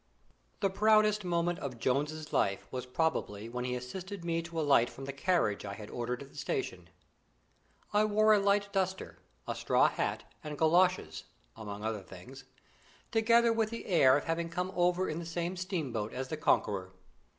The 0.61 0.71
proudest 0.71 1.23
moment 1.23 1.59
of 1.59 1.77
Jones's 1.77 2.33
life 2.33 2.65
was 2.71 2.87
probably 2.87 3.47
when 3.47 3.65
he 3.65 3.75
assisted 3.75 4.25
me 4.25 4.41
to 4.41 4.59
alight 4.59 4.89
from 4.89 5.05
the 5.05 5.13
carriage 5.13 5.63
I 5.63 5.75
had 5.75 5.91
ordered 5.91 6.23
at 6.23 6.31
the 6.31 6.37
station. 6.37 6.89
I 7.93 8.05
wore 8.05 8.33
a 8.33 8.39
light 8.39 8.73
duster, 8.73 9.19
a 9.47 9.53
straw 9.53 9.89
hat, 9.89 10.23
and 10.43 10.57
goloshes 10.57 11.25
(among 11.55 11.83
other 11.83 12.01
things), 12.01 12.45
together 13.11 13.53
with 13.53 13.69
the 13.69 13.85
air 13.85 14.17
of 14.17 14.23
having 14.23 14.49
come 14.49 14.71
over 14.75 15.07
in 15.07 15.19
the 15.19 15.23
same 15.23 15.55
steamboat 15.55 16.13
as 16.13 16.29
the 16.29 16.37
Conqueror. 16.37 16.93